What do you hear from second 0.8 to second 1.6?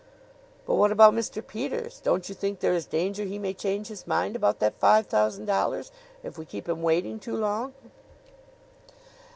about Mr.